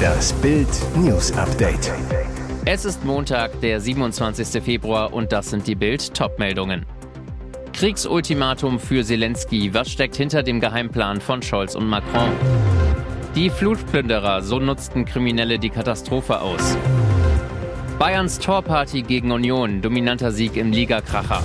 Das 0.00 0.32
Bild 0.34 0.68
News 0.96 1.32
Update. 1.32 1.92
Es 2.64 2.84
ist 2.84 3.04
Montag, 3.04 3.60
der 3.60 3.80
27. 3.80 4.62
Februar 4.62 5.12
und 5.12 5.32
das 5.32 5.50
sind 5.50 5.66
die 5.66 5.74
Bild 5.74 6.14
Topmeldungen. 6.14 6.86
Kriegsultimatum 7.72 8.78
für 8.78 9.04
Zelensky. 9.04 9.72
Was 9.72 9.90
steckt 9.90 10.16
hinter 10.16 10.42
dem 10.42 10.60
Geheimplan 10.60 11.20
von 11.20 11.42
Scholz 11.42 11.74
und 11.74 11.86
Macron? 11.86 12.30
Die 13.34 13.48
Flutplünderer, 13.48 14.42
so 14.42 14.58
nutzten 14.58 15.04
Kriminelle 15.04 15.58
die 15.58 15.70
Katastrophe 15.70 16.40
aus. 16.40 16.76
Bayerns 17.98 18.38
Torparty 18.38 19.02
gegen 19.02 19.30
Union, 19.32 19.82
dominanter 19.82 20.32
Sieg 20.32 20.56
im 20.56 20.72
Ligakracher. 20.72 21.42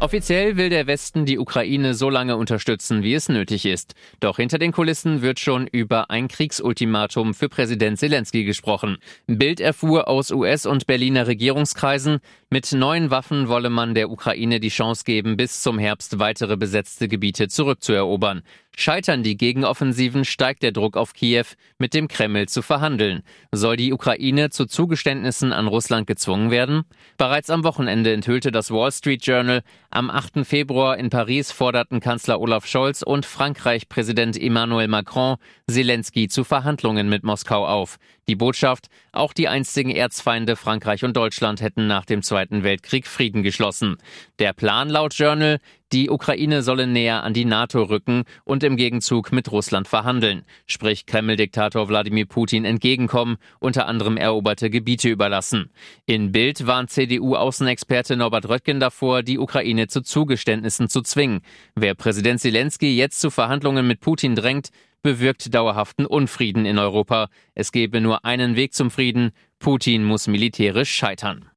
Offiziell 0.00 0.56
will 0.56 0.70
der 0.70 0.86
Westen 0.86 1.26
die 1.26 1.38
Ukraine 1.38 1.92
so 1.92 2.08
lange 2.08 2.38
unterstützen, 2.38 3.02
wie 3.02 3.12
es 3.12 3.28
nötig 3.28 3.66
ist. 3.66 3.94
Doch 4.18 4.38
hinter 4.38 4.56
den 4.56 4.72
Kulissen 4.72 5.20
wird 5.20 5.38
schon 5.38 5.66
über 5.66 6.08
ein 6.08 6.26
Kriegsultimatum 6.26 7.34
für 7.34 7.50
Präsident 7.50 7.98
Zelensky 7.98 8.44
gesprochen. 8.44 8.96
Bild 9.26 9.60
erfuhr 9.60 10.08
aus 10.08 10.30
US- 10.30 10.64
und 10.64 10.86
Berliner 10.86 11.26
Regierungskreisen, 11.26 12.20
mit 12.48 12.72
neuen 12.72 13.10
Waffen 13.10 13.48
wolle 13.48 13.68
man 13.68 13.94
der 13.94 14.10
Ukraine 14.10 14.58
die 14.58 14.70
Chance 14.70 15.04
geben, 15.04 15.36
bis 15.36 15.60
zum 15.60 15.78
Herbst 15.78 16.18
weitere 16.18 16.56
besetzte 16.56 17.06
Gebiete 17.06 17.48
zurückzuerobern. 17.48 18.40
Scheitern 18.80 19.22
die 19.22 19.36
Gegenoffensiven, 19.36 20.24
steigt 20.24 20.62
der 20.62 20.72
Druck 20.72 20.96
auf 20.96 21.12
Kiew, 21.12 21.44
mit 21.78 21.92
dem 21.92 22.08
Kreml 22.08 22.48
zu 22.48 22.62
verhandeln. 22.62 23.22
Soll 23.52 23.76
die 23.76 23.92
Ukraine 23.92 24.48
zu 24.48 24.64
Zugeständnissen 24.64 25.52
an 25.52 25.66
Russland 25.66 26.06
gezwungen 26.06 26.50
werden? 26.50 26.84
Bereits 27.18 27.50
am 27.50 27.62
Wochenende 27.62 28.10
enthüllte 28.10 28.50
das 28.50 28.70
Wall 28.70 28.90
Street 28.90 29.26
Journal, 29.26 29.60
am 29.90 30.08
8. 30.08 30.46
Februar 30.46 30.96
in 30.96 31.10
Paris 31.10 31.52
forderten 31.52 32.00
Kanzler 32.00 32.40
Olaf 32.40 32.64
Scholz 32.64 33.02
und 33.02 33.26
Frankreich-Präsident 33.26 34.40
Emmanuel 34.40 34.88
Macron 34.88 35.36
Zelensky 35.70 36.28
zu 36.28 36.44
Verhandlungen 36.44 37.08
mit 37.08 37.24
Moskau 37.24 37.66
auf. 37.66 37.98
Die 38.28 38.36
Botschaft, 38.36 38.88
auch 39.12 39.32
die 39.32 39.48
einstigen 39.48 39.90
Erzfeinde 39.90 40.54
Frankreich 40.54 41.04
und 41.04 41.16
Deutschland 41.16 41.60
hätten 41.60 41.86
nach 41.86 42.04
dem 42.04 42.22
Zweiten 42.22 42.62
Weltkrieg 42.62 43.06
Frieden 43.06 43.42
geschlossen. 43.42 43.96
Der 44.38 44.52
Plan 44.52 44.88
laut 44.88 45.14
Journal, 45.14 45.58
die 45.92 46.08
Ukraine 46.08 46.62
solle 46.62 46.86
näher 46.86 47.24
an 47.24 47.34
die 47.34 47.44
NATO 47.44 47.82
rücken 47.82 48.22
und 48.44 48.62
im 48.62 48.76
Gegenzug 48.76 49.32
mit 49.32 49.50
Russland 49.50 49.88
verhandeln, 49.88 50.44
sprich 50.66 51.06
Kreml-Diktator 51.06 51.88
Wladimir 51.88 52.26
Putin 52.26 52.64
entgegenkommen, 52.64 53.38
unter 53.58 53.86
anderem 53.86 54.16
eroberte 54.16 54.70
Gebiete 54.70 55.08
überlassen. 55.08 55.70
In 56.06 56.30
Bild 56.30 56.68
warnt 56.68 56.90
CDU-Außenexperte 56.90 58.14
Norbert 58.14 58.48
Röttgen 58.48 58.78
davor, 58.78 59.24
die 59.24 59.40
Ukraine 59.40 59.88
zu 59.88 60.02
Zugeständnissen 60.02 60.88
zu 60.88 61.02
zwingen. 61.02 61.40
Wer 61.74 61.96
Präsident 61.96 62.40
Zelensky 62.40 62.96
jetzt 62.96 63.20
zu 63.20 63.30
Verhandlungen 63.30 63.88
mit 63.88 64.00
Putin 64.00 64.36
drängt, 64.36 64.70
bewirkt 65.02 65.54
dauerhaften 65.54 66.06
Unfrieden 66.06 66.66
in 66.66 66.78
Europa. 66.78 67.28
Es 67.54 67.72
gebe 67.72 68.00
nur 68.00 68.24
einen 68.24 68.56
Weg 68.56 68.74
zum 68.74 68.90
Frieden. 68.90 69.32
Putin 69.58 70.04
muss 70.04 70.26
militärisch 70.26 70.92
scheitern. 70.92 71.50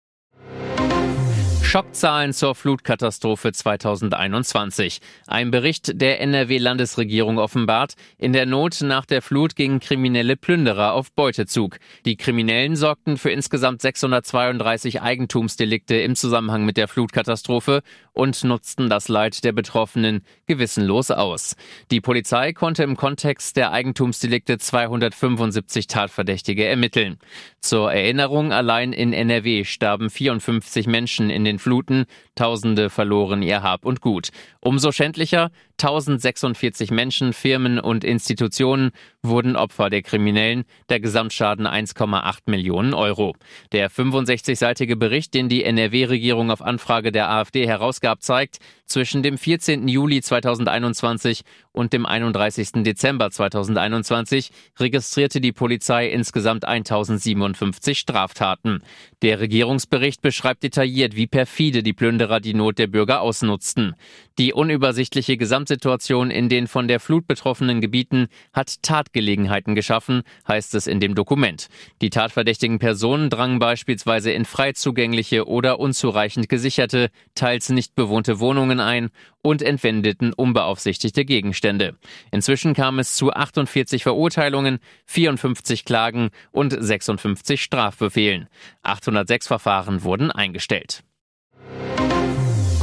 Schockzahlen 1.74 2.34
zur 2.34 2.54
Flutkatastrophe 2.54 3.52
2021. 3.52 5.00
Ein 5.26 5.50
Bericht 5.50 6.00
der 6.00 6.22
NRW-Landesregierung 6.22 7.40
offenbart, 7.40 7.96
in 8.20 8.32
der 8.32 8.46
Not 8.46 8.82
nach 8.82 9.08
der 9.08 9.24
Flut 9.24 9.56
gingen 9.56 9.80
kriminelle 9.80 10.38
Plünderer 10.38 10.94
auf 10.94 11.12
Beutezug. 11.14 11.80
Die 12.06 12.16
Kriminellen 12.16 12.76
sorgten 12.76 13.18
für 13.18 13.32
insgesamt 13.32 13.82
632 13.82 15.02
Eigentumsdelikte 15.02 15.96
im 15.96 16.16
Zusammenhang 16.16 16.64
mit 16.64 16.78
der 16.78 16.88
Flutkatastrophe 16.88 17.82
und 18.12 18.44
nutzten 18.44 18.88
das 18.88 19.08
Leid 19.08 19.44
der 19.44 19.52
Betroffenen 19.52 20.22
gewissenlos 20.46 21.10
aus. 21.10 21.56
Die 21.90 22.02
Polizei 22.02 22.54
konnte 22.54 22.84
im 22.84 22.96
Kontext 22.96 23.58
der 23.58 23.72
Eigentumsdelikte 23.72 24.60
275 24.60 25.88
Tatverdächtige 25.88 26.68
ermitteln. 26.68 27.18
Zur 27.62 27.92
Erinnerung, 27.92 28.52
allein 28.54 28.94
in 28.94 29.12
NRW 29.12 29.64
starben 29.64 30.12
54 30.12 30.86
Menschen 30.86 31.32
in 31.32 31.44
den 31.44 31.58
Fluten, 31.64 32.06
Tausende 32.36 32.90
verloren 32.90 33.42
ihr 33.42 33.64
Hab 33.64 33.86
und 33.86 34.02
Gut. 34.02 34.30
Umso 34.60 34.92
schändlicher, 34.92 35.50
1046 35.82 36.92
Menschen, 36.92 37.34
Firmen 37.34 37.80
und 37.80 38.04
Institutionen 38.04 38.92
wurden 39.22 39.56
Opfer 39.56 39.90
der 39.90 40.02
Kriminellen, 40.02 40.66
der 40.90 41.00
Gesamtschaden 41.00 41.66
1,8 41.66 42.42
Millionen 42.46 42.94
Euro. 42.94 43.36
Der 43.72 43.90
65-seitige 43.90 44.96
Bericht, 44.96 45.34
den 45.34 45.50
die 45.50 45.64
NRW-Regierung 45.64 46.52
auf 46.52 46.62
Anfrage 46.62 47.12
der 47.12 47.30
AfD 47.30 47.66
herausgab, 47.66 48.22
zeigt, 48.22 48.60
zwischen 48.93 49.23
dem 49.23 49.39
14. 49.39 49.87
Juli 49.87 50.21
2021 50.21 51.42
und 51.71 51.93
dem 51.93 52.05
31. 52.05 52.83
Dezember 52.83 53.31
2021 53.31 54.52
registrierte 54.80 55.42
die 55.42 55.52
Polizei 55.52 56.08
insgesamt 56.08 56.64
1057 56.64 57.98
Straftaten. 57.98 58.83
Der 59.23 59.39
Regierungsbericht 59.39 60.21
beschreibt 60.21 60.61
detailliert, 60.61 61.15
wie 61.15 61.26
perfide 61.26 61.82
die 61.82 61.93
Plünderer 61.93 62.39
die 62.39 62.53
Not 62.53 62.77
der 62.77 62.86
Bürger 62.86 63.21
ausnutzten. 63.21 63.95
Die 64.37 64.53
unübersichtliche 64.53 65.37
Gesamtsituation 65.37 66.30
in 66.30 66.49
den 66.49 66.67
von 66.67 66.87
der 66.87 66.99
Flut 66.99 67.26
betroffenen 67.26 67.82
Gebieten 67.82 68.27
hat 68.52 68.83
Tatgelegenheiten 68.83 69.73
geschaffen, 69.73 70.21
heißt 70.48 70.76
es 70.76 70.86
in 70.86 70.99
dem 70.99 71.15
Dokument. 71.15 71.67
Die 72.02 72.11
tatverdächtigen 72.11 72.77
Personen 72.77 73.32
drangen 73.32 73.58
beispielsweise 73.58 74.32
in 74.32 74.45
frei 74.45 74.73
zugängliche 74.73 75.48
oder 75.48 75.80
unzureichend 75.80 76.48
gesicherte, 76.48 77.09
teils 77.33 77.70
nicht 77.70 77.95
bewohnte 77.95 78.39
Wohnungen 78.39 78.80
ein 78.83 79.10
und 79.42 79.61
entwendeten 79.61 80.33
unbeaufsichtigte 80.33 81.26
Gegenstände. 81.26 81.95
Inzwischen 82.32 82.73
kam 82.73 82.99
es 82.99 83.16
zu 83.16 83.33
48 83.33 84.04
Verurteilungen, 84.04 84.80
54 85.05 85.86
Klagen 85.86 86.30
und 86.52 86.76
56 86.77 87.64
Strafbefehlen. 87.64 88.48
806 88.83 89.48
Verfahren 89.48 90.04
wurden 90.04 90.32
eingestellt. 90.32 91.04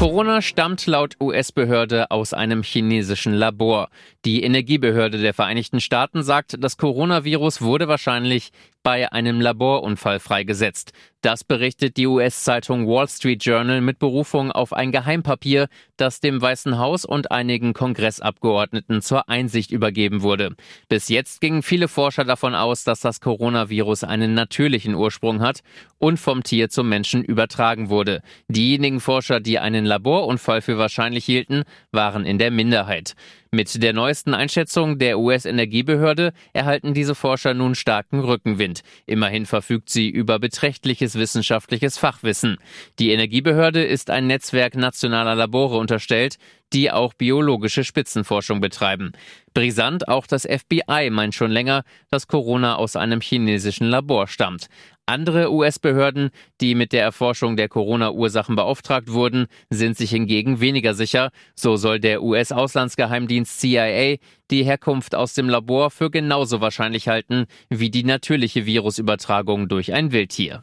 Corona 0.01 0.41
stammt 0.41 0.87
laut 0.87 1.17
US-Behörde 1.21 2.11
aus 2.11 2.33
einem 2.33 2.63
chinesischen 2.63 3.35
Labor. 3.35 3.91
Die 4.25 4.43
Energiebehörde 4.43 5.19
der 5.19 5.35
Vereinigten 5.35 5.79
Staaten 5.79 6.23
sagt, 6.23 6.57
das 6.59 6.79
Coronavirus 6.79 7.61
wurde 7.61 7.87
wahrscheinlich 7.87 8.51
bei 8.83 9.13
einem 9.13 9.41
Laborunfall 9.41 10.21
freigesetzt. 10.21 10.93
Das 11.23 11.45
berichtet 11.45 11.99
die 11.99 12.07
US-Zeitung 12.07 12.87
Wall 12.87 13.07
Street 13.07 13.45
Journal 13.45 13.83
mit 13.83 13.99
Berufung 13.99 14.51
auf 14.51 14.73
ein 14.73 14.91
Geheimpapier, 14.91 15.69
das 15.99 16.21
dem 16.21 16.41
Weißen 16.41 16.79
Haus 16.79 17.05
und 17.05 17.31
einigen 17.31 17.75
Kongressabgeordneten 17.75 19.03
zur 19.03 19.29
Einsicht 19.29 19.71
übergeben 19.71 20.23
wurde. 20.23 20.55
Bis 20.89 21.09
jetzt 21.11 21.43
gingen 21.43 21.63
viele 21.63 21.89
Forscher 21.89 22.25
davon 22.25 22.55
aus, 22.55 22.85
dass 22.85 23.01
das 23.01 23.21
Coronavirus 23.21 24.05
einen 24.05 24.33
natürlichen 24.33 24.95
Ursprung 24.95 25.43
hat 25.43 25.61
und 25.99 26.19
vom 26.19 26.43
Tier 26.43 26.71
zum 26.71 26.89
Menschen 26.89 27.23
übertragen 27.23 27.91
wurde. 27.91 28.23
Diejenigen 28.49 29.01
Forscher, 29.01 29.41
die 29.41 29.59
einen 29.59 29.85
Laborunfall 29.85 30.63
für 30.63 30.79
wahrscheinlich 30.79 31.27
hielten, 31.27 31.65
waren 31.93 32.25
in 32.25 32.39
der 32.39 32.51
Minderheit. 32.51 33.15
Mit 33.53 33.83
der 33.83 33.93
neuesten 33.93 34.33
Einschätzung 34.33 34.99
der 34.99 35.19
US-Energiebehörde 35.19 36.33
erhalten 36.53 36.95
diese 36.95 37.17
Forscher 37.17 37.53
nun 37.53 37.75
starken 37.75 38.21
Rückenwind. 38.21 38.70
Immerhin 39.07 39.47
verfügt 39.47 39.91
sie 39.91 40.09
über 40.09 40.39
beträchtliches 40.39 41.17
wissenschaftliches 41.17 41.99
Fachwissen. 41.99 42.59
Die 42.99 43.11
Energiebehörde 43.11 43.85
ist 43.85 44.11
ein 44.11 44.27
Netzwerk 44.27 44.77
nationaler 44.77 45.35
Labore 45.35 45.77
unterstellt, 45.77 46.39
die 46.73 46.91
auch 46.91 47.15
biologische 47.15 47.85
Spitzenforschung 47.85 48.61
betreiben. 48.61 49.13
Brisant, 49.55 50.09
auch 50.09 50.27
das 50.27 50.47
FBI 50.47 51.11
meint 51.11 51.35
schon 51.35 51.51
länger, 51.51 51.83
dass 52.11 52.29
Corona 52.29 52.77
aus 52.77 52.97
einem 52.97 53.21
chinesischen 53.21 53.89
Labor 53.89 54.29
stammt. 54.29 54.69
Andere 55.07 55.53
US-Behörden, 55.53 56.31
die 56.61 56.77
mit 56.77 56.93
der 56.93 57.03
Erforschung 57.03 57.57
der 57.57 57.69
Corona-Ursachen 57.69 58.55
beauftragt 58.55 59.11
wurden, 59.11 59.47
sind 59.69 59.97
sich 59.97 60.11
hingegen 60.11 60.61
weniger 60.61 60.95
sicher. 60.95 61.33
So 61.57 61.77
soll 61.77 61.99
der 61.99 62.23
US-Auslandsgeheimdienst 62.23 63.61
CIA 63.61 64.19
die 64.53 64.63
Herkunft 64.63 65.17
aus 65.17 65.35
dem 65.35 65.49
Labor 65.49 65.91
für 65.91 66.11
genauso 66.11 66.61
wahrscheinlich 66.61 67.09
halten 67.09 67.47
wie 67.69 67.91
die 67.91 68.05
natürliche 68.05 68.67
Virusübertragung 68.67 69.69
durch 69.69 69.93
ein 69.93 70.13
Wildtier. 70.13 70.63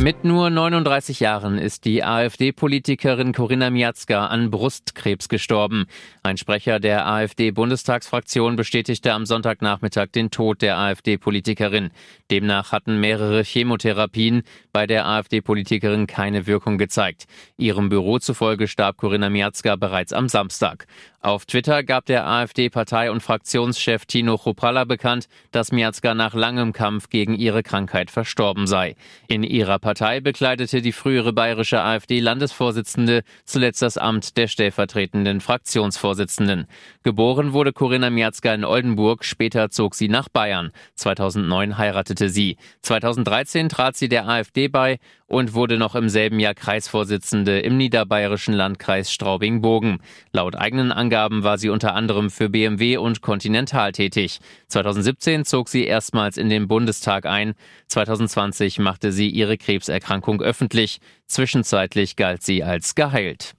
Mit 0.00 0.22
nur 0.22 0.48
39 0.48 1.18
Jahren 1.18 1.58
ist 1.58 1.84
die 1.84 2.04
AfD-Politikerin 2.04 3.32
Corinna 3.32 3.68
Miazga 3.68 4.26
an 4.26 4.48
Brustkrebs 4.48 5.28
gestorben. 5.28 5.86
Ein 6.22 6.36
Sprecher 6.36 6.78
der 6.78 7.04
AfD-Bundestagsfraktion 7.08 8.54
bestätigte 8.54 9.12
am 9.12 9.26
Sonntagnachmittag 9.26 10.12
den 10.14 10.30
Tod 10.30 10.62
der 10.62 10.78
AfD-Politikerin. 10.78 11.90
Demnach 12.30 12.70
hatten 12.70 13.00
mehrere 13.00 13.42
Chemotherapien 13.42 14.44
bei 14.72 14.86
der 14.86 15.04
AfD-Politikerin 15.04 16.06
keine 16.06 16.46
Wirkung 16.46 16.78
gezeigt. 16.78 17.24
Ihrem 17.56 17.88
Büro 17.88 18.20
zufolge 18.20 18.68
starb 18.68 18.98
Corinna 18.98 19.30
Miazga 19.30 19.74
bereits 19.74 20.12
am 20.12 20.28
Samstag. 20.28 20.86
Auf 21.20 21.46
Twitter 21.46 21.82
gab 21.82 22.06
der 22.06 22.28
AfD-Partei- 22.28 23.10
und 23.10 23.24
Fraktionschef 23.24 24.06
Tino 24.06 24.38
Chrupalla 24.38 24.84
bekannt, 24.84 25.26
dass 25.50 25.72
Miazga 25.72 26.14
nach 26.14 26.32
langem 26.32 26.72
Kampf 26.72 27.08
gegen 27.08 27.34
ihre 27.34 27.64
Krankheit 27.64 28.12
verstorben 28.12 28.68
sei. 28.68 28.94
In 29.26 29.42
ihrer 29.42 29.80
Partei 29.80 30.20
bekleidete 30.20 30.80
die 30.80 30.92
frühere 30.92 31.32
bayerische 31.32 31.82
AfD-Landesvorsitzende 31.82 33.24
zuletzt 33.44 33.82
das 33.82 33.98
Amt 33.98 34.36
der 34.36 34.46
stellvertretenden 34.46 35.40
Fraktionsvorsitzenden. 35.40 36.68
Geboren 37.02 37.52
wurde 37.52 37.72
Corinna 37.72 38.10
Miazga 38.10 38.54
in 38.54 38.64
Oldenburg, 38.64 39.24
später 39.24 39.70
zog 39.70 39.96
sie 39.96 40.08
nach 40.08 40.28
Bayern. 40.28 40.70
2009 40.94 41.78
heiratete 41.78 42.28
sie. 42.28 42.58
2013 42.82 43.68
trat 43.68 43.96
sie 43.96 44.08
der 44.08 44.28
AfD 44.28 44.68
bei 44.68 45.00
und 45.28 45.54
wurde 45.54 45.78
noch 45.78 45.94
im 45.94 46.08
selben 46.08 46.40
Jahr 46.40 46.54
Kreisvorsitzende 46.54 47.60
im 47.60 47.76
niederbayerischen 47.76 48.54
Landkreis 48.54 49.12
Straubing-Bogen. 49.12 50.00
Laut 50.32 50.56
eigenen 50.56 50.90
Angaben 50.90 51.44
war 51.44 51.58
sie 51.58 51.68
unter 51.68 51.94
anderem 51.94 52.30
für 52.30 52.48
BMW 52.48 52.96
und 52.96 53.20
Continental 53.20 53.92
tätig. 53.92 54.40
2017 54.68 55.44
zog 55.44 55.68
sie 55.68 55.84
erstmals 55.84 56.38
in 56.38 56.48
den 56.48 56.66
Bundestag 56.66 57.26
ein. 57.26 57.54
2020 57.88 58.78
machte 58.78 59.12
sie 59.12 59.28
ihre 59.28 59.58
Krebserkrankung 59.58 60.40
öffentlich. 60.40 60.98
Zwischenzeitlich 61.26 62.16
galt 62.16 62.42
sie 62.42 62.64
als 62.64 62.94
geheilt. 62.94 63.57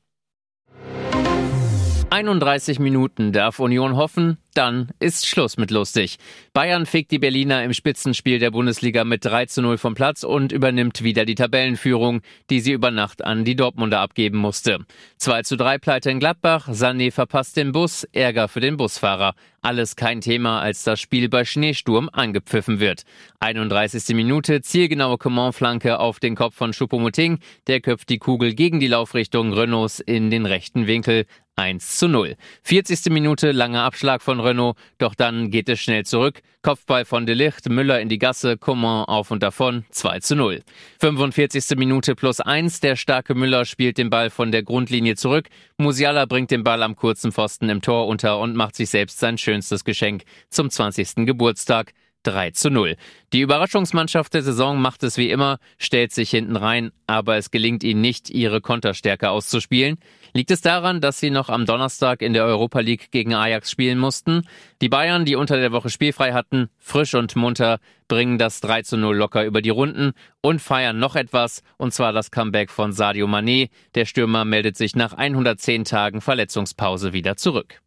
31 2.12 2.80
Minuten 2.80 3.32
darf 3.34 3.60
Union 3.60 3.96
hoffen, 3.96 4.40
dann 4.56 4.90
ist 5.00 5.28
Schluss 5.28 5.58
mit 5.58 5.70
lustig. 5.70 6.18
Bayern 6.54 6.86
fegt 6.86 7.12
die 7.12 7.20
Berliner 7.20 7.64
im 7.64 7.74
Spitzenspiel 7.74 8.40
der 8.40 8.52
Bundesliga 8.52 9.04
mit 9.04 9.24
3 9.24 9.46
zu 9.46 9.62
0 9.62 9.78
vom 9.78 9.94
Platz 9.94 10.24
und 10.24 10.52
übernimmt 10.52 11.04
wieder 11.04 11.24
die 11.24 11.36
Tabellenführung, 11.36 12.22
die 12.50 12.62
sie 12.62 12.72
über 12.72 12.90
Nacht 12.90 13.24
an 13.24 13.46
die 13.46 13.56
Dortmunder 13.56 14.00
abgeben 14.00 14.40
musste. 14.40 14.80
2 15.18 15.44
zu 15.44 15.56
3 15.56 15.78
Pleite 15.78 16.10
in 16.10 16.20
Gladbach, 16.20 16.68
Sané 16.68 17.12
verpasst 17.12 17.58
den 17.58 17.72
Bus, 17.72 18.06
Ärger 18.12 18.48
für 18.48 18.60
den 18.60 18.76
Busfahrer. 18.76 19.36
Alles 19.62 19.96
kein 19.96 20.22
Thema, 20.22 20.62
als 20.62 20.84
das 20.84 21.00
Spiel 21.02 21.30
bei 21.30 21.46
Schneesturm 21.46 22.10
angepfiffen 22.12 22.80
wird. 22.80 23.04
31. 23.42 24.16
Minute, 24.16 24.62
zielgenaue 24.62 25.18
Command-Flanke 25.18 26.00
auf 26.00 26.20
den 26.20 26.36
Kopf 26.36 26.56
von 26.56 26.72
Choupo-Moting. 26.72 27.40
Der 27.68 27.82
köpft 27.82 28.10
die 28.10 28.20
Kugel 28.20 28.56
gegen 28.56 28.80
die 28.80 28.88
Laufrichtung 28.88 29.54
Renaults 29.54 30.00
in 30.00 30.30
den 30.30 30.46
rechten 30.46 30.88
Winkel. 30.88 31.26
1 31.60 31.98
zu 31.98 32.08
0. 32.08 32.38
40. 32.64 33.12
Minute, 33.12 33.52
langer 33.52 33.84
Abschlag 33.84 34.22
von 34.22 34.40
Renault, 34.40 34.78
doch 34.98 35.14
dann 35.14 35.52
geht 35.52 35.68
es 35.68 35.82
schnell 35.82 36.06
zurück. 36.06 36.42
Kopfball 36.62 37.04
von 37.04 37.26
De 37.26 37.36
Licht, 37.36 37.68
Müller 37.68 38.00
in 38.00 38.08
die 38.08 38.18
Gasse, 38.18 38.56
Coman 38.58 39.04
auf 39.04 39.30
und 39.30 39.44
davon, 39.44 39.84
2 39.92 40.22
zu 40.22 40.38
0. 40.38 40.62
45. 41.02 41.78
Minute 41.78 42.16
plus 42.16 42.40
1, 42.40 42.80
der 42.80 42.96
starke 42.96 43.36
Müller 43.36 43.66
spielt 43.66 43.98
den 43.98 44.10
Ball 44.10 44.30
von 44.30 44.54
der 44.54 44.64
Grundlinie 44.64 45.18
zurück. 45.18 45.50
Musiala 45.78 46.26
bringt 46.28 46.50
den 46.50 46.64
Ball 46.64 46.82
am 46.82 46.96
kurzen 46.96 47.34
Pfosten 47.34 47.68
im 47.68 47.82
Tor 47.82 48.08
unter 48.08 48.40
und 48.40 48.56
macht 48.56 48.78
sich 48.78 48.90
selbst 48.90 49.20
sein 49.20 49.38
schönstes 49.38 49.84
Geschenk 49.84 50.24
zum 50.50 50.70
20. 50.70 51.26
Geburtstag. 51.26 51.92
3 52.24 52.52
zu 52.52 52.70
0. 52.70 52.96
Die 53.32 53.42
Überraschungsmannschaft 53.42 54.34
der 54.34 54.42
Saison 54.42 54.82
macht 54.82 55.04
es 55.04 55.18
wie 55.18 55.30
immer, 55.30 55.58
stellt 55.78 56.12
sich 56.12 56.30
hinten 56.30 56.58
rein, 56.58 56.92
aber 57.08 57.38
es 57.38 57.50
gelingt 57.50 57.84
ihnen 57.84 58.02
nicht, 58.02 58.30
ihre 58.30 58.60
Konterstärke 58.62 59.30
auszuspielen. 59.30 59.98
Liegt 60.34 60.52
es 60.52 60.62
daran, 60.62 61.02
dass 61.02 61.20
sie 61.20 61.30
noch 61.30 61.50
am 61.50 61.66
Donnerstag 61.66 62.22
in 62.22 62.34
der 62.34 62.46
Europa 62.46 62.80
League 62.80 63.12
gegen 63.12 63.34
Ajax 63.34 63.72
spielen 63.72 63.98
mussten? 63.98 64.44
Die 64.82 64.90
Bayern, 64.90 65.26
die 65.26 65.36
unter 65.36 65.58
der 65.58 65.72
Woche 65.72 65.90
spielfrei 65.90 66.34
hatten, 66.34 66.70
frisch 66.78 67.16
und 67.16 67.36
munter, 67.36 67.80
bringen 68.08 68.38
das 68.38 68.62
3 68.62 68.84
zu 68.84 68.98
0 68.98 69.16
locker 69.16 69.46
über 69.46 69.62
die 69.62 69.70
Runden 69.70 70.14
und 70.42 70.62
feiern 70.62 71.00
noch 71.00 71.16
etwas, 71.16 71.64
und 71.78 71.94
zwar 71.94 72.14
das 72.14 72.32
Comeback 72.32 72.72
von 72.72 72.92
Sadio 72.92 73.28
Mané. 73.28 73.70
Der 73.96 74.06
Stürmer 74.06 74.46
meldet 74.46 74.78
sich 74.78 74.96
nach 74.96 75.14
110 75.14 75.86
Tagen 75.86 76.22
Verletzungspause 76.22 77.14
wieder 77.14 77.38
zurück. 77.38 77.82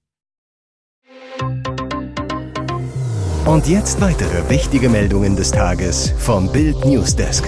Und 3.44 3.66
jetzt 3.66 4.00
weitere 4.00 4.48
wichtige 4.48 4.88
Meldungen 4.88 5.34
des 5.34 5.50
Tages 5.50 6.14
vom 6.18 6.50
Bild 6.52 6.84
Newsdesk. 6.84 7.44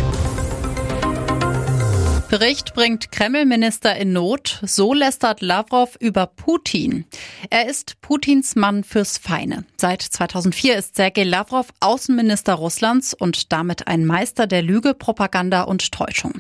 Bericht 2.39 2.75
bringt 2.75 3.13
Kreml-Minister 3.13 3.95
in 3.95 4.13
Not. 4.13 4.59
So 4.63 4.93
lästert 4.93 5.41
Lavrov 5.41 5.95
über 6.01 6.27
Putin. 6.27 7.05
Er 7.49 7.69
ist 7.69 8.01
Putins 8.01 8.57
Mann 8.57 8.83
fürs 8.83 9.19
Feine. 9.19 9.65
Seit 9.77 10.03
2004 10.03 10.77
ist 10.77 10.97
Sergei 10.97 11.23
Lavrov 11.23 11.69
Außenminister 11.79 12.55
Russlands 12.55 13.15
und 13.15 13.53
damit 13.53 13.87
ein 13.87 14.05
Meister 14.05 14.49
der 14.49 14.63
Lüge, 14.63 14.95
Propaganda 14.95 15.63
und 15.63 15.93
Täuschung. 15.93 16.33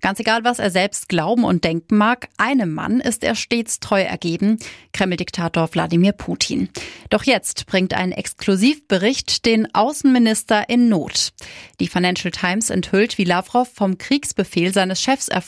Ganz 0.00 0.20
egal, 0.20 0.42
was 0.42 0.58
er 0.58 0.70
selbst 0.70 1.10
glauben 1.10 1.44
und 1.44 1.64
denken 1.64 1.98
mag, 1.98 2.30
einem 2.38 2.72
Mann 2.72 3.00
ist 3.00 3.22
er 3.22 3.34
stets 3.34 3.78
treu 3.78 4.00
ergeben, 4.00 4.56
Kreml-Diktator 4.94 5.68
Wladimir 5.74 6.12
Putin. 6.12 6.70
Doch 7.10 7.24
jetzt 7.24 7.66
bringt 7.66 7.92
ein 7.92 8.12
Exklusivbericht 8.12 9.44
den 9.44 9.74
Außenminister 9.74 10.70
in 10.70 10.88
Not. 10.88 11.34
Die 11.78 11.88
Financial 11.88 12.30
Times 12.30 12.70
enthüllt, 12.70 13.18
wie 13.18 13.24
Lavrov 13.24 13.68
vom 13.74 13.98
Kriegsbefehl 13.98 14.72
seines 14.72 15.02
Chefs 15.02 15.28
erfuhr 15.28 15.41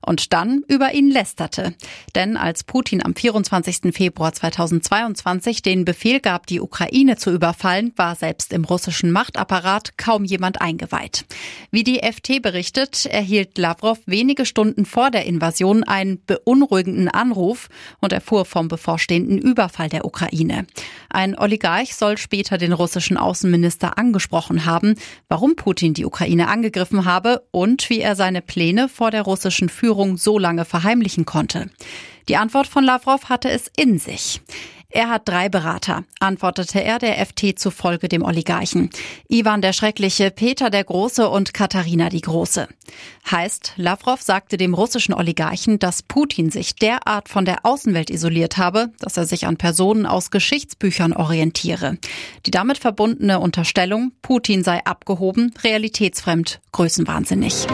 und 0.00 0.32
dann 0.32 0.62
über 0.68 0.92
ihn 0.92 1.10
lästerte. 1.10 1.74
Denn 2.14 2.36
als 2.36 2.64
Putin 2.64 3.04
am 3.04 3.14
24. 3.14 3.94
Februar 3.94 4.32
2022 4.32 5.62
den 5.62 5.84
Befehl 5.84 6.20
gab, 6.20 6.46
die 6.46 6.60
Ukraine 6.60 7.16
zu 7.16 7.30
überfallen, 7.30 7.92
war 7.96 8.14
selbst 8.14 8.52
im 8.52 8.64
russischen 8.64 9.10
Machtapparat 9.10 9.98
kaum 9.98 10.24
jemand 10.24 10.60
eingeweiht. 10.60 11.24
Wie 11.70 11.84
die 11.84 12.00
FT 12.00 12.42
berichtet, 12.42 13.06
erhielt 13.06 13.58
Lavrov 13.58 13.98
wenige 14.06 14.46
Stunden 14.46 14.84
vor 14.84 15.10
der 15.10 15.26
Invasion 15.26 15.84
einen 15.84 16.22
beunruhigenden 16.24 17.08
Anruf 17.08 17.68
und 18.00 18.12
erfuhr 18.12 18.44
vom 18.44 18.68
bevorstehenden 18.68 19.38
Überfall 19.38 19.88
der 19.88 20.04
Ukraine. 20.04 20.66
Ein 21.10 21.38
Oligarch 21.38 21.94
soll 21.94 22.18
später 22.18 22.58
den 22.58 22.72
russischen 22.72 23.16
Außenminister 23.16 23.98
angesprochen 23.98 24.66
haben, 24.66 24.94
warum 25.28 25.56
Putin 25.56 25.94
die 25.94 26.04
Ukraine 26.04 26.48
angegriffen 26.48 27.04
habe 27.04 27.42
und 27.50 27.88
wie 27.90 28.00
er 28.00 28.16
seine 28.16 28.42
Pläne 28.42 28.88
vor 28.88 29.10
der 29.10 29.22
russischen 29.26 29.68
Führung 29.68 30.16
so 30.16 30.38
lange 30.38 30.64
verheimlichen 30.64 31.26
konnte. 31.26 31.70
Die 32.28 32.36
Antwort 32.36 32.66
von 32.66 32.84
Lavrov 32.84 33.28
hatte 33.28 33.50
es 33.50 33.70
in 33.76 33.98
sich. 33.98 34.40
Er 34.88 35.10
hat 35.10 35.28
drei 35.28 35.48
Berater, 35.48 36.04
antwortete 36.20 36.82
er 36.82 36.98
der 36.98 37.24
FT 37.26 37.58
zufolge 37.58 38.08
dem 38.08 38.22
Oligarchen. 38.22 38.88
Ivan 39.28 39.60
der 39.60 39.72
Schreckliche, 39.72 40.30
Peter 40.30 40.70
der 40.70 40.84
Große 40.84 41.28
und 41.28 41.52
Katharina 41.52 42.08
die 42.08 42.20
Große. 42.20 42.68
Heißt, 43.30 43.74
Lavrov 43.76 44.22
sagte 44.22 44.56
dem 44.56 44.74
russischen 44.74 45.12
Oligarchen, 45.12 45.78
dass 45.78 46.02
Putin 46.02 46.50
sich 46.50 46.76
derart 46.76 47.28
von 47.28 47.44
der 47.44 47.66
Außenwelt 47.66 48.10
isoliert 48.10 48.56
habe, 48.56 48.90
dass 49.00 49.16
er 49.16 49.26
sich 49.26 49.46
an 49.46 49.56
Personen 49.56 50.06
aus 50.06 50.30
Geschichtsbüchern 50.30 51.12
orientiere. 51.12 51.98
Die 52.46 52.50
damit 52.50 52.78
verbundene 52.78 53.40
Unterstellung, 53.40 54.12
Putin 54.22 54.62
sei 54.62 54.84
abgehoben, 54.86 55.52
realitätsfremd, 55.62 56.60
größenwahnsinnig. 56.72 57.66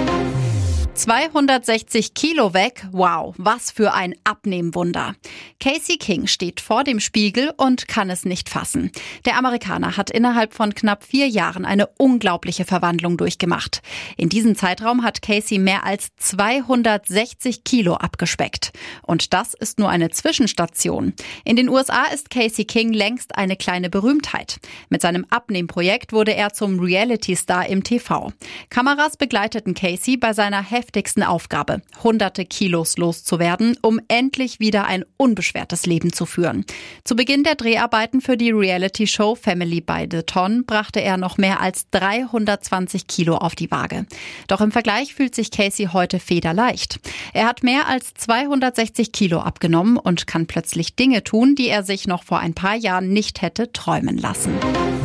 260 0.95 2.13
Kilo 2.13 2.53
weg. 2.53 2.87
Wow, 2.93 3.35
was 3.39 3.71
für 3.71 3.95
ein 3.95 4.15
Abnehmwunder. 4.25 5.15
Casey 5.59 5.97
King 5.97 6.27
steht 6.27 6.61
vor 6.61 6.85
dem 6.85 7.01
Spiegel 7.01 7.51
und 7.57 7.89
kann 7.89 8.11
es 8.11 8.27
nicht 8.27 8.51
fassen. 8.51 8.93
Der 9.25 9.39
Amerikaner 9.39 9.97
hat 9.97 10.11
innerhalb 10.11 10.53
von 10.53 10.75
knapp 10.75 11.03
vier 11.03 11.29
Jahren 11.29 11.65
eine 11.65 11.87
unglaubliche 11.99 12.67
Verwandlung 12.67 13.17
durchgemacht. 13.17 13.81
In 14.19 14.29
diesem 14.29 14.55
Zeitraum 14.55 15.03
hat 15.03 15.23
Casey 15.23 15.59
mehr 15.59 15.85
als 15.85 16.09
260 16.19 17.65
Kilo 17.65 17.95
abgespeckt. 17.95 18.73
Und 19.03 19.33
das 19.33 19.55
ist 19.55 19.79
nur 19.79 19.89
eine 19.89 20.11
Zwischenstation. 20.11 21.15
In 21.45 21.57
den 21.57 21.71
USA 21.71 22.05
ist 22.13 22.29
Casey 22.29 22.67
King 22.67 22.93
längst 22.93 23.39
eine 23.39 23.57
kleine 23.57 23.89
Berühmtheit. 23.89 24.59
Mit 24.91 25.01
seinem 25.01 25.25
Abnehmprojekt 25.31 26.13
wurde 26.13 26.35
er 26.35 26.53
zum 26.53 26.81
Reality-Star 26.81 27.67
im 27.67 27.83
TV. 27.83 28.33
Kameras 28.69 29.17
begleiteten 29.17 29.73
Casey 29.73 30.19
bei 30.19 30.35
seiner 30.35 30.63
heftigsten 30.83 31.23
Aufgabe, 31.23 31.81
hunderte 32.03 32.45
Kilos 32.45 32.97
loszuwerden, 32.97 33.77
um 33.83 34.01
endlich 34.09 34.59
wieder 34.59 34.85
ein 34.85 35.05
unbeschwertes 35.17 35.87
Leben 35.87 36.13
zu 36.13 36.27
führen. 36.27 36.65
Zu 37.05 37.15
Beginn 37.15 37.45
der 37.45 37.55
Dreharbeiten 37.55 38.21
für 38.21 38.37
die 38.37 38.51
Reality-Show 38.51 39.37
Family 39.37 39.81
by 39.81 40.09
the 40.11 40.23
Ton 40.23 40.65
brachte 40.67 41.01
er 41.01 41.19
noch 41.19 41.39
mehr 41.39 41.61
als 41.61 41.89
320 41.91 43.07
Kilo 43.07 43.37
auf 43.37 43.55
die 43.55 43.71
Waage. 43.71 44.07
Doch 44.49 44.61
im 44.61 44.73
Vergleich 44.73 45.15
fühlt 45.15 45.37
sich 45.37 45.53
Casey 45.53 45.91
heute 45.93 46.19
federleicht. 46.19 46.99
Er 47.33 47.47
hat 47.47 47.63
mehr 47.63 47.87
als 47.87 48.15
260 48.15 49.13
Kilo 49.13 49.39
abgenommen 49.39 49.99
und 49.99 50.27
kann 50.27 50.49
plötzlich 50.49 50.97
Dinge 50.97 51.23
tun, 51.23 51.55
die 51.55 51.69
er 51.69 51.85
sich 51.85 52.09
noch 52.09 52.25
vor 52.25 52.41
ein 52.41 52.55
paar 52.55 52.75
Jahren 52.75 53.13
nicht 53.13 53.41
hätte 53.41 53.73
träumen 53.73 54.19
lassen. 54.19 54.53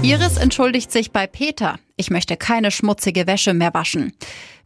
Iris 0.01 0.37
entschuldigt 0.37 0.91
sich 0.91 1.11
bei 1.11 1.27
Peter. 1.27 1.77
Ich 1.97 2.09
möchte 2.09 2.35
keine 2.37 2.71
schmutzige 2.71 3.27
Wäsche 3.27 3.53
mehr 3.53 3.73
waschen 3.73 4.13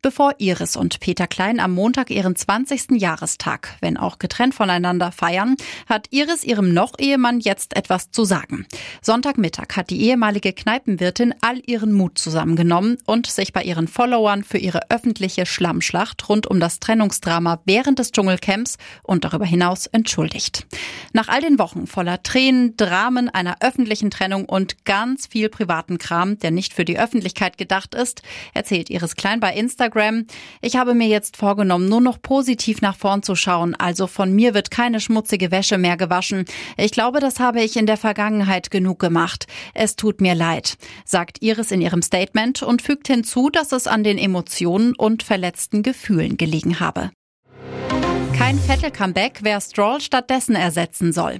bevor 0.01 0.33
Iris 0.39 0.75
und 0.75 0.99
Peter 0.99 1.27
Klein 1.27 1.59
am 1.59 1.73
Montag 1.73 2.09
ihren 2.09 2.35
20. 2.35 2.99
Jahrestag, 2.99 3.77
wenn 3.81 3.97
auch 3.97 4.17
getrennt 4.17 4.55
voneinander, 4.55 5.11
feiern, 5.11 5.55
hat 5.87 6.07
Iris 6.09 6.43
ihrem 6.43 6.73
Noch-Ehemann 6.73 7.39
jetzt 7.39 7.75
etwas 7.75 8.09
zu 8.09 8.23
sagen. 8.23 8.65
Sonntagmittag 9.01 9.75
hat 9.75 9.89
die 9.89 10.01
ehemalige 10.01 10.53
Kneipenwirtin 10.53 11.35
all 11.41 11.61
ihren 11.65 11.93
Mut 11.93 12.17
zusammengenommen 12.17 12.97
und 13.05 13.27
sich 13.27 13.53
bei 13.53 13.63
ihren 13.63 13.87
Followern 13.87 14.43
für 14.43 14.57
ihre 14.57 14.89
öffentliche 14.89 15.45
Schlammschlacht 15.45 16.27
rund 16.29 16.47
um 16.47 16.59
das 16.59 16.79
Trennungsdrama 16.79 17.61
während 17.65 17.99
des 17.99 18.11
Dschungelcamps 18.11 18.77
und 19.03 19.23
darüber 19.23 19.45
hinaus 19.45 19.85
entschuldigt. 19.85 20.65
Nach 21.13 21.27
all 21.27 21.41
den 21.41 21.59
Wochen 21.59 21.85
voller 21.85 22.23
Tränen, 22.23 22.75
Dramen, 22.75 23.29
einer 23.29 23.57
öffentlichen 23.61 24.09
Trennung 24.09 24.45
und 24.45 24.83
ganz 24.85 25.27
viel 25.27 25.49
privaten 25.49 25.99
Kram, 25.99 26.39
der 26.39 26.49
nicht 26.49 26.73
für 26.73 26.85
die 26.85 26.97
Öffentlichkeit 26.97 27.57
gedacht 27.59 27.93
ist, 27.93 28.23
erzählt 28.53 28.89
Iris 28.89 29.15
Klein 29.15 29.39
bei 29.39 29.53
Instagram, 29.53 29.90
Instagram. 29.91 30.25
Ich 30.61 30.75
habe 30.75 30.93
mir 30.93 31.07
jetzt 31.07 31.37
vorgenommen, 31.37 31.89
nur 31.89 32.01
noch 32.01 32.21
positiv 32.21 32.81
nach 32.81 32.95
vorn 32.95 33.23
zu 33.23 33.35
schauen. 33.35 33.75
Also 33.75 34.07
von 34.07 34.33
mir 34.33 34.53
wird 34.53 34.71
keine 34.71 34.99
schmutzige 34.99 35.51
Wäsche 35.51 35.77
mehr 35.77 35.97
gewaschen. 35.97 36.45
Ich 36.77 36.91
glaube, 36.91 37.19
das 37.19 37.39
habe 37.39 37.61
ich 37.61 37.77
in 37.77 37.85
der 37.85 37.97
Vergangenheit 37.97 38.71
genug 38.71 38.99
gemacht. 38.99 39.47
Es 39.73 39.95
tut 39.95 40.21
mir 40.21 40.35
leid, 40.35 40.77
sagt 41.05 41.41
Iris 41.41 41.71
in 41.71 41.81
ihrem 41.81 42.01
Statement 42.01 42.63
und 42.63 42.81
fügt 42.81 43.07
hinzu, 43.07 43.49
dass 43.49 43.71
es 43.71 43.87
an 43.87 44.03
den 44.03 44.17
Emotionen 44.17 44.95
und 44.95 45.23
verletzten 45.23 45.83
Gefühlen 45.83 46.37
gelegen 46.37 46.79
habe. 46.79 47.11
Kein 48.37 48.57
Vettel-Comeback, 48.57 49.39
wer 49.43 49.61
Stroll 49.61 50.01
stattdessen 50.01 50.55
ersetzen 50.55 51.13
soll. 51.13 51.39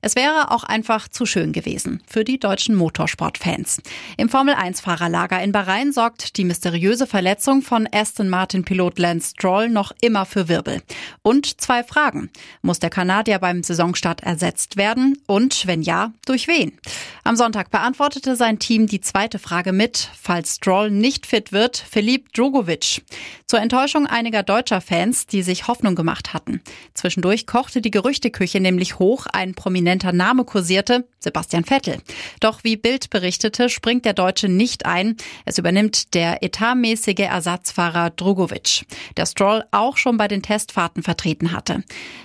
Es 0.00 0.14
wäre 0.14 0.52
auch 0.52 0.62
einfach 0.62 1.08
zu 1.08 1.26
schön 1.26 1.52
gewesen 1.52 2.00
für 2.06 2.22
die 2.22 2.38
deutschen 2.38 2.76
Motorsportfans. 2.76 3.82
Im 4.16 4.28
Formel-1-Fahrerlager 4.28 5.42
in 5.42 5.50
Bahrain 5.50 5.92
sorgt 5.92 6.36
die 6.36 6.44
mysteriöse 6.44 7.08
Verletzung 7.08 7.62
von 7.62 7.88
Aston 7.90 8.28
Martin-Pilot 8.28 9.00
Lance 9.00 9.30
Stroll 9.30 9.68
noch 9.68 9.90
immer 10.00 10.24
für 10.24 10.48
Wirbel. 10.48 10.82
Und 11.22 11.60
zwei 11.60 11.82
Fragen. 11.82 12.30
Muss 12.62 12.78
der 12.78 12.90
Kanadier 12.90 13.40
beim 13.40 13.64
Saisonstart 13.64 14.22
ersetzt 14.22 14.76
werden? 14.76 15.18
Und 15.26 15.66
wenn 15.66 15.82
ja, 15.82 16.12
durch 16.26 16.46
wen? 16.46 16.78
Am 17.24 17.34
Sonntag 17.34 17.72
beantwortete 17.72 18.36
sein 18.36 18.60
Team 18.60 18.86
die 18.86 19.00
zweite 19.00 19.40
Frage 19.40 19.72
mit, 19.72 20.10
falls 20.20 20.56
Stroll 20.56 20.92
nicht 20.92 21.26
fit 21.26 21.50
wird, 21.50 21.76
Philipp 21.76 22.32
Drogovic. 22.34 23.02
Zur 23.46 23.60
Enttäuschung 23.60 24.06
einiger 24.06 24.44
deutscher 24.44 24.80
Fans, 24.80 25.26
die 25.26 25.42
sich 25.42 25.66
Hoffnung 25.66 25.96
gemacht 25.96 26.32
hatten. 26.34 26.62
Zwischendurch 26.94 27.46
kochte 27.46 27.80
die 27.80 27.90
Gerüchteküche 27.90 28.60
nämlich 28.60 29.00
hoch, 29.00 29.26
ein 29.32 29.54
prominenter 29.54 29.87
prominenter 29.88 30.12
Name 30.12 30.44
kursierte, 30.44 31.06
Sebastian 31.18 31.64
Vettel. 31.64 31.96
Doch 32.40 32.62
wie 32.62 32.76
Bild 32.76 33.08
berichtete, 33.08 33.70
springt 33.70 34.04
der 34.04 34.12
Deutsche 34.12 34.48
nicht 34.48 34.84
ein. 34.84 35.16
Es 35.46 35.56
übernimmt 35.56 36.14
der 36.14 36.42
etatmäßige 36.42 37.20
Ersatzfahrer 37.20 38.10
Drogovic, 38.10 38.84
der 39.16 39.24
Stroll 39.24 39.64
auch 39.70 39.96
schon 39.96 40.18
bei 40.18 40.28
den 40.28 40.42
Testfahrten 40.42 41.02
vertreten 41.02 41.52
hatte. 41.52 41.82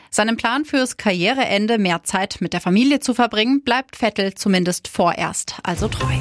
Seinem 0.10 0.36
Plan 0.36 0.66
fürs 0.66 0.98
Karriereende 0.98 1.78
mehr 1.78 2.04
Zeit 2.04 2.38
mit 2.40 2.54
der 2.54 2.62
Familie 2.62 3.00
zu 3.00 3.14
verbringen, 3.14 3.64
bleibt 3.64 3.96
Vettel 3.96 4.36
zumindest 4.36 4.88
vorerst 4.90 5.56
also 5.64 5.88
treu. 5.88 6.14